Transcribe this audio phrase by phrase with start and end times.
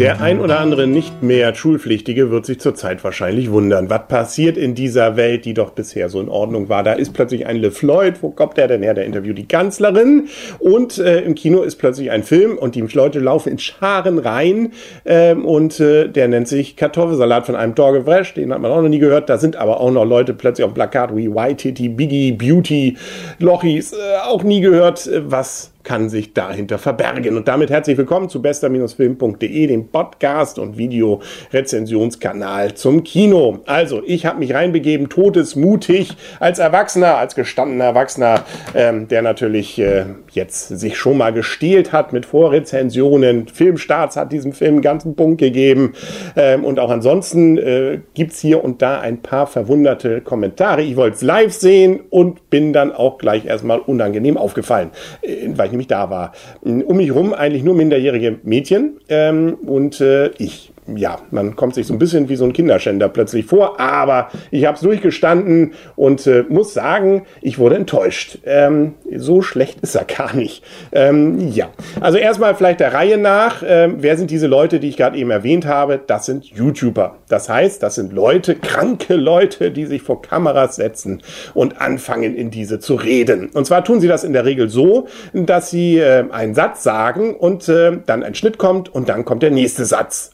[0.00, 4.74] Der ein oder andere nicht mehr Schulpflichtige wird sich zurzeit wahrscheinlich wundern, was passiert in
[4.74, 6.82] dieser Welt, die doch bisher so in Ordnung war.
[6.82, 8.94] Da ist plötzlich ein LeFloid, wo kommt der denn her?
[8.94, 10.28] Der interviewt die Kanzlerin
[10.58, 14.72] und äh, im Kino ist plötzlich ein Film und die Leute laufen in Scharen rein
[15.04, 18.80] ähm, und äh, der nennt sich Kartoffelsalat von einem Torge Fresh, den hat man auch
[18.80, 19.28] noch nie gehört.
[19.28, 22.96] Da sind aber auch noch Leute plötzlich auf Plakat wie White Titty, Biggie, Beauty,
[23.38, 23.96] Lochis, äh,
[24.26, 27.36] auch nie gehört, äh, was kann sich dahinter verbergen.
[27.36, 33.60] Und damit herzlich willkommen zu bester-film.de, dem Podcast und Videorezensionskanal zum Kino.
[33.66, 38.44] Also, ich habe mich reinbegeben, todesmutig, als Erwachsener, als gestandener Erwachsener,
[38.74, 43.48] ähm, der natürlich äh, jetzt sich schon mal gestählt hat mit Vorrezensionen.
[43.48, 45.94] Filmstarts hat diesem Film einen ganzen Punkt gegeben.
[46.36, 50.82] Ähm, und auch ansonsten äh, gibt's hier und da ein paar verwunderte Kommentare.
[50.82, 54.90] Ich wollte es live sehen und bin dann auch gleich erstmal unangenehm aufgefallen,
[55.22, 56.32] äh, weil ich nämlich da war.
[56.62, 61.86] Um mich rum eigentlich nur minderjährige Mädchen ähm, und äh, ich ja, man kommt sich
[61.86, 66.26] so ein bisschen wie so ein Kinderschänder plötzlich vor, aber ich habe es durchgestanden und
[66.26, 68.38] äh, muss sagen, ich wurde enttäuscht.
[68.44, 70.64] Ähm, so schlecht ist er gar nicht.
[70.92, 71.68] Ähm, ja,
[72.00, 73.62] also erstmal vielleicht der Reihe nach.
[73.66, 76.00] Ähm, wer sind diese Leute, die ich gerade eben erwähnt habe?
[76.06, 77.16] Das sind YouTuber.
[77.28, 81.22] Das heißt, das sind Leute, kranke Leute, die sich vor Kameras setzen
[81.54, 83.50] und anfangen, in diese zu reden.
[83.52, 87.34] Und zwar tun sie das in der Regel so, dass sie äh, einen Satz sagen
[87.34, 90.32] und äh, dann ein Schnitt kommt und dann kommt der nächste Satz.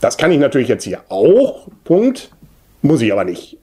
[0.00, 2.30] Das kann ich natürlich jetzt hier auch, Punkt,
[2.82, 3.59] muss ich aber nicht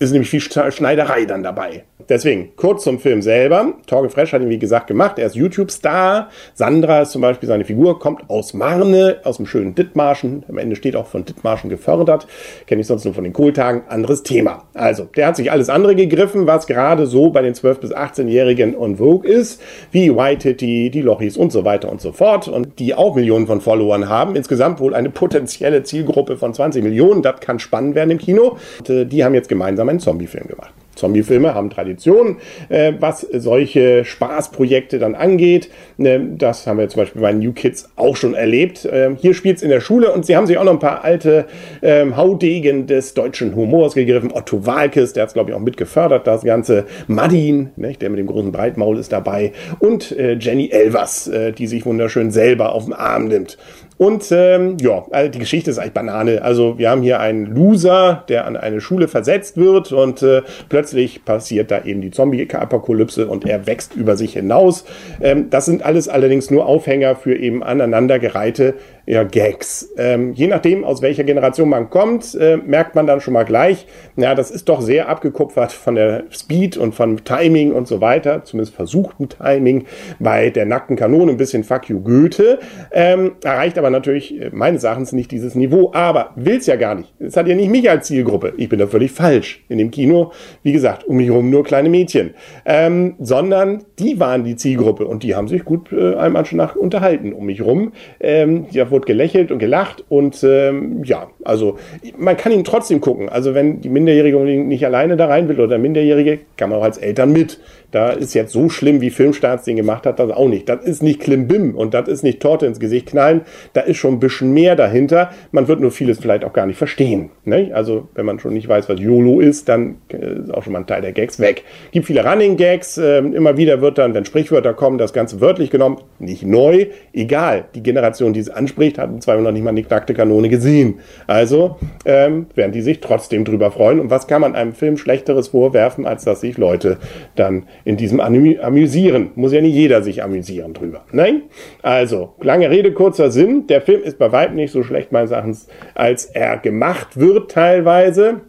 [0.00, 1.84] ist nämlich viel Schneiderei dann dabei.
[2.08, 3.74] Deswegen, kurz zum Film selber.
[3.86, 5.18] Torge Fresh hat ihn, wie gesagt, gemacht.
[5.18, 6.28] Er ist YouTube-Star.
[6.54, 10.42] Sandra ist zum Beispiel seine Figur, kommt aus Marne, aus dem schönen Dithmarschen.
[10.48, 12.26] Am Ende steht auch von Dithmarschen gefördert.
[12.66, 13.82] Kenne ich sonst nur von den Kohltagen.
[13.88, 14.64] Anderes Thema.
[14.74, 18.76] Also, der hat sich alles andere gegriffen, was gerade so bei den 12- bis 18-Jährigen
[18.76, 19.62] on Vogue ist,
[19.92, 22.48] wie White Titty, die Lochis und so weiter und so fort.
[22.48, 24.34] Und die auch Millionen von Followern haben.
[24.34, 27.22] Insgesamt wohl eine potenzielle Zielgruppe von 20 Millionen.
[27.22, 28.56] Das kann spannend werden im Kino.
[28.78, 30.72] Und, äh, die haben jetzt gemeinsam einen Zombiefilm gemacht.
[31.00, 32.36] Zombiefilme haben Tradition,
[32.68, 35.70] äh, was solche Spaßprojekte dann angeht.
[35.98, 38.84] Äh, das haben wir zum Beispiel bei New Kids auch schon erlebt.
[38.84, 41.02] Äh, hier spielt es in der Schule und sie haben sich auch noch ein paar
[41.04, 41.46] alte
[41.82, 44.30] ähm, Haudegen des deutschen Humors gegriffen.
[44.32, 46.84] Otto Walkes, der hat es, glaube ich, auch mitgefördert, das Ganze.
[47.06, 49.52] Madin, ne, der mit dem großen Breitmaul ist dabei.
[49.78, 53.56] Und äh, Jenny Elvers, äh, die sich wunderschön selber auf den Arm nimmt.
[54.00, 56.40] Und ähm, ja, also die Geschichte ist eigentlich Banane.
[56.40, 60.40] Also wir haben hier einen Loser, der an eine Schule versetzt wird und äh,
[60.70, 64.86] plötzlich passiert da eben die Zombie-Apokalypse und er wächst über sich hinaus.
[65.20, 68.72] Ähm, das sind alles allerdings nur Aufhänger für eben aneinandergereihte
[69.10, 69.92] ja, Gags.
[69.96, 73.88] Ähm, je nachdem, aus welcher Generation man kommt, äh, merkt man dann schon mal gleich,
[74.16, 78.44] ja, das ist doch sehr abgekupfert von der Speed und von Timing und so weiter,
[78.44, 79.86] zumindest versuchten Timing
[80.20, 82.60] bei der nackten Kanone, ein bisschen Fuck you Goethe,
[82.92, 87.12] ähm, erreicht aber natürlich äh, meines Erachtens nicht dieses Niveau, aber will's ja gar nicht.
[87.18, 88.52] Es hat ja nicht mich als Zielgruppe.
[88.58, 89.64] Ich bin da völlig falsch.
[89.68, 90.30] In dem Kino,
[90.62, 92.34] wie gesagt, um mich herum nur kleine Mädchen,
[92.64, 96.76] ähm, sondern die waren die Zielgruppe und die haben sich gut äh, einmal schon nach
[96.76, 97.90] unterhalten um mich rum.
[98.20, 101.78] Ähm, ja, gelächelt und gelacht und ähm, ja, also
[102.16, 103.28] man kann ihn trotzdem gucken.
[103.28, 106.84] Also wenn die Minderjährige nicht alleine da rein will oder der Minderjährige, kann man auch
[106.84, 107.58] als Eltern mit.
[107.90, 110.68] Da ist jetzt so schlimm, wie Filmstarts den gemacht hat, das auch nicht.
[110.68, 113.42] Das ist nicht Klimbim und das ist nicht Torte ins Gesicht knallen.
[113.72, 115.30] Da ist schon ein bisschen mehr dahinter.
[115.50, 117.30] Man wird nur vieles vielleicht auch gar nicht verstehen.
[117.44, 117.70] Ne?
[117.74, 120.80] Also wenn man schon nicht weiß, was YOLO ist, dann äh, ist auch schon mal
[120.80, 121.64] ein Teil der Gags weg.
[121.90, 122.96] Gibt viele Running Gags.
[122.96, 125.98] Äh, immer wieder wird dann, wenn Sprichwörter kommen, das Ganze wörtlich genommen.
[126.18, 126.86] Nicht neu.
[127.12, 127.64] Egal.
[127.74, 131.00] Die Generation, die es anspricht, hat zwar noch nicht mal die knackte Kanone gesehen.
[131.26, 133.98] Also ähm, werden die sich trotzdem drüber freuen.
[133.98, 136.98] Und was kann man einem Film Schlechteres vorwerfen, als dass sich Leute
[137.34, 139.30] dann in diesem amüsieren.
[139.34, 141.04] Muss ja nicht jeder sich amüsieren drüber.
[141.12, 141.42] Nein?
[141.82, 143.66] Also, lange Rede, kurzer Sinn.
[143.66, 148.42] Der Film ist bei weitem nicht so schlecht meines Erachtens, als er gemacht wird teilweise.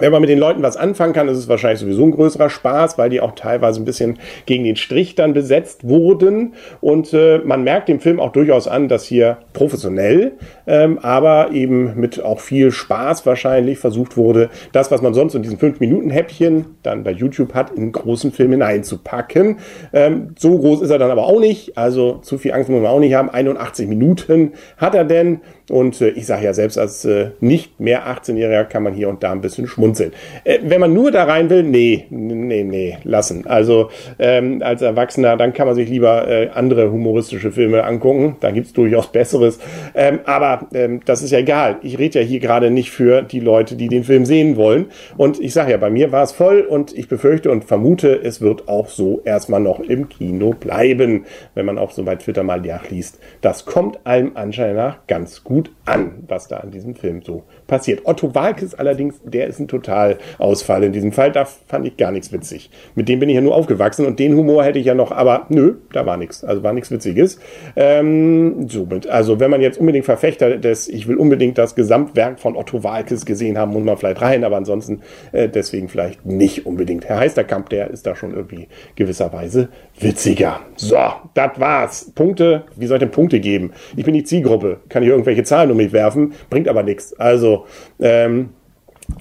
[0.00, 2.98] Wenn man mit den Leuten was anfangen kann, ist es wahrscheinlich sowieso ein größerer Spaß,
[2.98, 6.54] weil die auch teilweise ein bisschen gegen den Strich dann besetzt wurden.
[6.80, 10.32] Und äh, man merkt dem Film auch durchaus an, dass hier professionell,
[10.66, 15.42] ähm, aber eben mit auch viel Spaß wahrscheinlich versucht wurde, das, was man sonst in
[15.42, 19.58] diesen 5-Minuten-Häppchen dann bei YouTube hat, in einen großen Film hineinzupacken.
[19.92, 21.76] Ähm, so groß ist er dann aber auch nicht.
[21.76, 23.30] Also zu viel Angst muss man auch nicht haben.
[23.30, 25.40] 81 Minuten hat er denn.
[25.70, 29.22] Und äh, ich sage ja selbst als äh, nicht mehr 18-Jähriger kann man hier und
[29.22, 30.12] da ein bisschen schmunzeln Grund.
[30.44, 33.46] Äh, wenn man nur da rein will, nee, nee, nee, lassen.
[33.46, 38.36] Also ähm, als Erwachsener, dann kann man sich lieber äh, andere humoristische Filme angucken.
[38.40, 39.58] Da gibt's durchaus Besseres.
[39.94, 41.76] Ähm, aber ähm, das ist ja egal.
[41.82, 44.86] Ich rede ja hier gerade nicht für die Leute, die den Film sehen wollen.
[45.16, 48.40] Und ich sage ja, bei mir war es voll und ich befürchte und vermute, es
[48.40, 51.24] wird auch so erstmal noch im Kino bleiben,
[51.54, 53.18] wenn man auch so bei Twitter mal nachliest.
[53.40, 58.02] Das kommt allem Anschein nach ganz gut an, was da an diesem Film so passiert.
[58.04, 61.32] Otto Walkes allerdings, der ist ein Totalausfall in diesem Fall.
[61.32, 62.70] Da fand ich gar nichts witzig.
[62.94, 65.46] Mit dem bin ich ja nur aufgewachsen und den Humor hätte ich ja noch, aber
[65.48, 66.44] nö, da war nichts.
[66.44, 67.38] Also war nichts Witziges.
[67.76, 72.56] Ähm, somit, also wenn man jetzt unbedingt Verfechter des, ich will unbedingt das Gesamtwerk von
[72.56, 75.02] Otto Walkes gesehen haben, muss man vielleicht rein, aber ansonsten
[75.32, 77.06] äh, deswegen vielleicht nicht unbedingt.
[77.06, 80.60] Herr Heisterkamp, der ist da schon irgendwie gewisserweise witziger.
[80.76, 80.98] So,
[81.34, 82.12] das war's.
[82.14, 83.72] Punkte, wie soll ich denn Punkte geben?
[83.96, 87.18] Ich bin die Zielgruppe, kann ich irgendwelche Zahlen um mich werfen, bringt aber nichts.
[87.18, 87.66] Also,
[88.00, 88.50] ähm,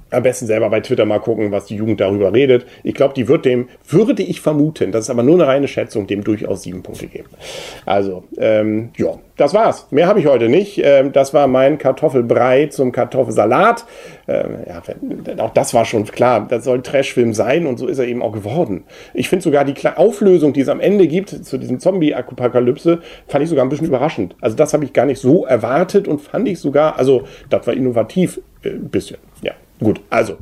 [0.09, 2.65] am besten selber bei Twitter mal gucken, was die Jugend darüber redet.
[2.83, 6.07] Ich glaube, die wird dem, würde ich vermuten, das ist aber nur eine reine Schätzung,
[6.07, 7.29] dem durchaus sieben Punkte geben.
[7.85, 9.87] Also, ähm, ja, das war's.
[9.91, 10.81] Mehr habe ich heute nicht.
[10.83, 13.85] Ähm, das war mein Kartoffelbrei zum Kartoffelsalat.
[14.27, 14.81] Ähm, ja,
[15.43, 16.47] auch das war schon klar.
[16.49, 18.85] Das soll Trashfilm sein und so ist er eben auch geworden.
[19.13, 23.49] Ich finde sogar die Auflösung, die es am Ende gibt zu diesem Zombie-Apokalypse, fand ich
[23.49, 24.35] sogar ein bisschen überraschend.
[24.41, 27.73] Also das habe ich gar nicht so erwartet und fand ich sogar, also das war
[27.73, 29.53] innovativ, äh, ein bisschen, ja.
[29.79, 30.37] Gut, also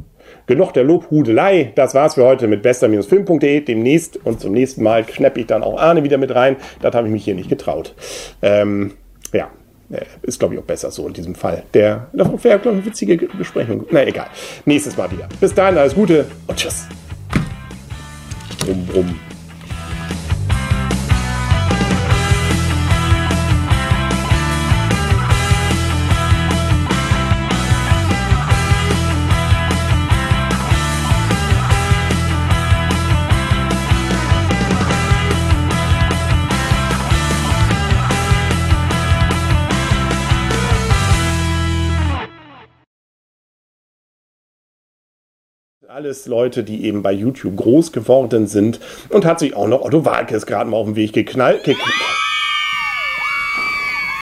[0.48, 1.72] genug der Lobhudelei.
[1.76, 3.62] Das war's für heute mit bester-film.de.
[3.62, 6.58] Demnächst und zum nächsten Mal schnappe ich dann auch Arne wieder mit rein.
[6.82, 7.94] Das habe ich mich hier nicht getraut.
[8.42, 8.94] Ähm,
[9.34, 9.50] ja,
[9.92, 11.64] äh, ist glaube ich auch besser so in diesem Fall.
[11.74, 13.86] Der, das wäre glaube ich eine witzige Besprechung.
[13.92, 14.28] Na egal.
[14.66, 15.28] Nächstes Mal wieder.
[15.40, 16.88] Bis dahin alles Gute und tschüss.
[18.60, 19.35] Brumm, brumm.
[45.96, 50.04] Alles Leute, die eben bei YouTube groß geworden sind und hat sich auch noch Otto
[50.04, 51.66] Walkes gerade mal auf den Weg geknallt.
[51.66, 52.25] geknallt